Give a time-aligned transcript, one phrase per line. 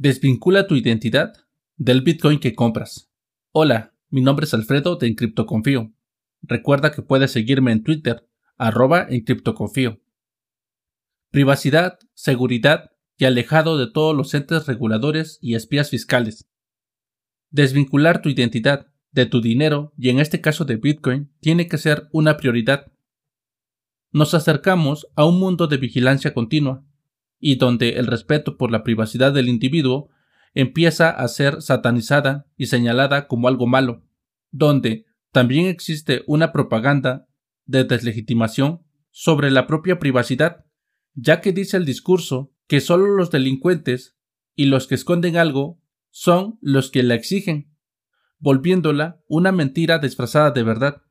[0.00, 1.34] Desvincula tu identidad
[1.76, 3.12] del Bitcoin que compras.
[3.52, 5.92] Hola, mi nombre es Alfredo de Encriptoconfío.
[6.40, 8.26] Recuerda que puedes seguirme en Twitter,
[8.56, 10.00] arroba Encriptoconfío.
[11.30, 16.48] Privacidad, seguridad y alejado de todos los entes reguladores y espías fiscales.
[17.50, 22.08] Desvincular tu identidad de tu dinero y en este caso de Bitcoin tiene que ser
[22.10, 22.90] una prioridad.
[24.12, 26.86] Nos acercamos a un mundo de vigilancia continua,
[27.40, 30.10] y donde el respeto por la privacidad del individuo
[30.54, 34.04] empieza a ser satanizada y señalada como algo malo,
[34.50, 37.26] donde también existe una propaganda
[37.64, 40.66] de deslegitimación sobre la propia privacidad,
[41.14, 44.16] ya que dice el discurso que solo los delincuentes
[44.54, 47.74] y los que esconden algo son los que la exigen,
[48.38, 51.02] volviéndola una mentira disfrazada de verdad.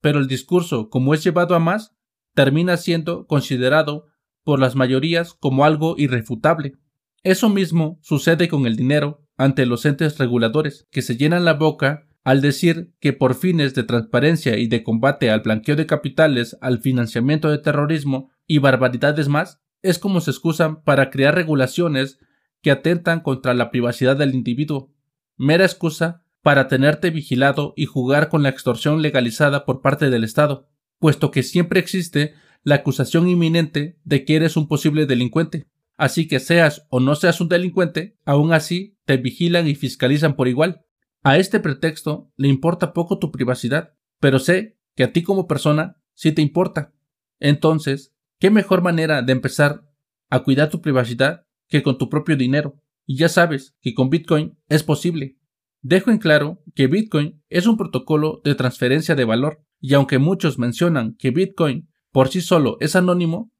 [0.00, 1.96] Pero el discurso, como es llevado a más,
[2.34, 4.06] termina siendo considerado
[4.44, 6.74] por las mayorías como algo irrefutable.
[7.22, 12.06] Eso mismo sucede con el dinero ante los entes reguladores, que se llenan la boca
[12.22, 16.78] al decir que por fines de transparencia y de combate al blanqueo de capitales, al
[16.78, 22.18] financiamiento de terrorismo y barbaridades más, es como se excusan para crear regulaciones
[22.62, 24.90] que atentan contra la privacidad del individuo,
[25.36, 30.68] mera excusa para tenerte vigilado y jugar con la extorsión legalizada por parte del Estado,
[30.98, 32.34] puesto que siempre existe
[32.64, 35.68] la acusación inminente de que eres un posible delincuente.
[35.96, 40.48] Así que seas o no seas un delincuente, aún así te vigilan y fiscalizan por
[40.48, 40.84] igual.
[41.22, 46.00] A este pretexto le importa poco tu privacidad, pero sé que a ti como persona
[46.14, 46.92] sí te importa.
[47.38, 49.88] Entonces, ¿qué mejor manera de empezar
[50.30, 52.80] a cuidar tu privacidad que con tu propio dinero?
[53.06, 55.38] Y ya sabes que con Bitcoin es posible.
[55.82, 60.58] Dejo en claro que Bitcoin es un protocolo de transferencia de valor, y aunque muchos
[60.58, 63.52] mencionan que Bitcoin por sí solo es anónimo,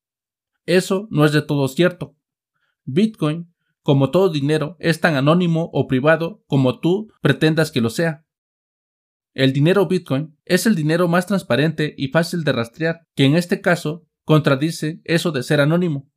[0.64, 2.14] eso no es de todo cierto.
[2.84, 3.52] Bitcoin,
[3.82, 8.24] como todo dinero, es tan anónimo o privado como tú pretendas que lo sea.
[9.32, 13.60] El dinero Bitcoin es el dinero más transparente y fácil de rastrear, que en este
[13.60, 16.08] caso contradice eso de ser anónimo.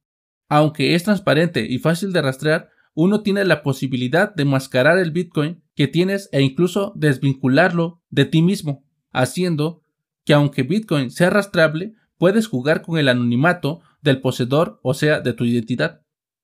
[0.48, 5.64] Aunque es transparente y fácil de rastrear, uno tiene la posibilidad de mascarar el Bitcoin
[5.74, 9.82] que tienes e incluso desvincularlo de ti mismo, haciendo
[10.24, 15.34] que aunque Bitcoin sea rastreable, puedes jugar con el anonimato del poseedor, o sea, de
[15.34, 16.02] tu identidad.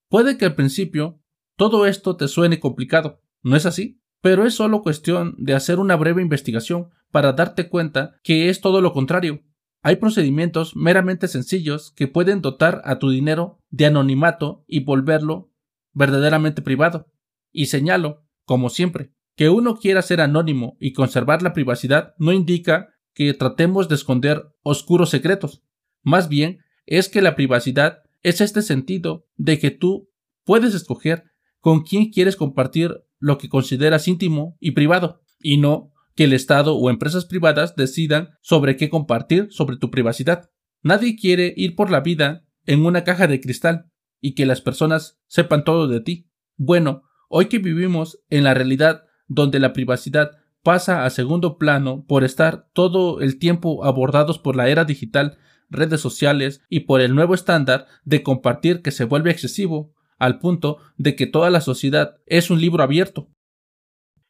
[0.10, 1.22] Puede que al principio
[1.58, 4.02] todo esto te suene complicado, ¿no es así?
[4.22, 8.82] Pero es solo cuestión de hacer una breve investigación para darte cuenta que es todo
[8.82, 9.44] lo contrario.
[9.82, 15.52] Hay procedimientos meramente sencillos que pueden dotar a tu dinero de anonimato y volverlo
[15.92, 17.12] verdaderamente privado.
[17.52, 22.94] Y señalo, como siempre, que uno quiera ser anónimo y conservar la privacidad no indica
[23.14, 25.63] que tratemos de esconder oscuros secretos.
[26.04, 30.10] Más bien, es que la privacidad es este sentido de que tú
[30.44, 31.24] puedes escoger
[31.60, 36.76] con quién quieres compartir lo que consideras íntimo y privado, y no que el Estado
[36.76, 40.52] o empresas privadas decidan sobre qué compartir sobre tu privacidad.
[40.82, 43.90] Nadie quiere ir por la vida en una caja de cristal
[44.20, 46.30] y que las personas sepan todo de ti.
[46.56, 50.32] Bueno, hoy que vivimos en la realidad donde la privacidad
[50.62, 55.38] pasa a segundo plano por estar todo el tiempo abordados por la era digital,
[55.74, 60.78] redes sociales y por el nuevo estándar de compartir que se vuelve excesivo, al punto
[60.98, 63.30] de que toda la sociedad es un libro abierto.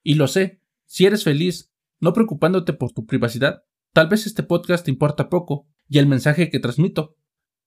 [0.02, 4.86] Y lo sé, si eres feliz, no preocupándote por tu privacidad, tal vez este podcast
[4.86, 7.16] te importa poco y el mensaje que transmito.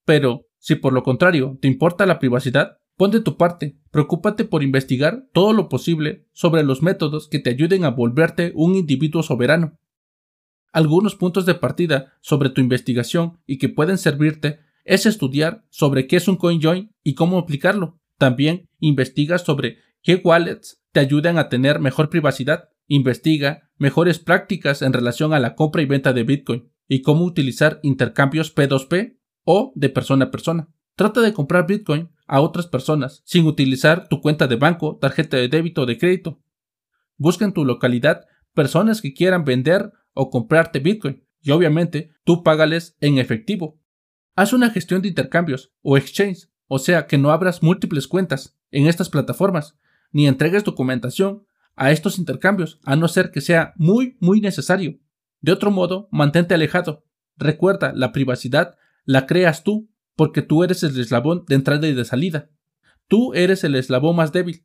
[0.04, 4.62] Pero, si por lo contrario te importa la privacidad, Pon de tu parte, preocúpate por
[4.62, 9.78] investigar todo lo posible sobre los métodos que te ayuden a volverte un individuo soberano.
[10.76, 16.16] Algunos puntos de partida sobre tu investigación y que pueden servirte es estudiar sobre qué
[16.16, 17.98] es un CoinJoin y cómo aplicarlo.
[18.19, 22.69] También investiga sobre qué wallets te ayudan a tener mejor privacidad.
[22.88, 27.81] Investiga mejores prácticas en relación a la compra y venta de Bitcoin y cómo utilizar
[27.82, 30.69] intercambios P2P o de persona a persona.
[30.94, 35.48] Trata de comprar Bitcoin a otras personas sin utilizar tu cuenta de banco, tarjeta de
[35.48, 36.38] débito o de crédito.
[37.17, 42.97] Busca en tu localidad personas que quieran vender o comprarte Bitcoin y obviamente tú págales
[43.01, 43.79] en efectivo.
[44.35, 48.89] Haz una gestión de intercambios o exchange, o sea que no abras múltiples cuentas en
[48.89, 49.77] estas plataformas
[50.11, 51.47] ni entregues documentación
[51.77, 54.99] a estos intercambios a no ser que sea muy muy necesario.
[55.41, 57.05] De otro modo, mantente alejado.
[57.37, 62.05] Recuerda, la privacidad la creas tú porque tú eres el eslabón de entrada y de
[62.05, 62.49] salida.
[63.09, 64.65] Tú eres el eslabón más débil.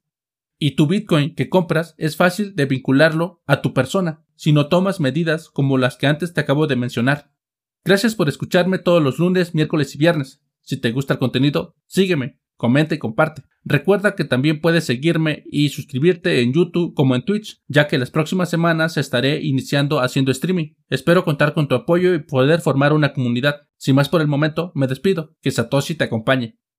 [0.58, 5.00] Y tu Bitcoin que compras es fácil de vincularlo a tu persona si no tomas
[5.00, 7.32] medidas como las que antes te acabo de mencionar.
[7.86, 10.42] Gracias por escucharme todos los lunes, miércoles y viernes.
[10.62, 13.42] Si te gusta el contenido, sígueme comenta y comparte.
[13.64, 18.12] Recuerda que también puedes seguirme y suscribirte en YouTube como en Twitch, ya que las
[18.12, 20.76] próximas semanas estaré iniciando haciendo streaming.
[20.88, 23.62] Espero contar con tu apoyo y poder formar una comunidad.
[23.78, 25.36] Sin más por el momento, me despido.
[25.42, 26.60] Que Satoshi te acompañe.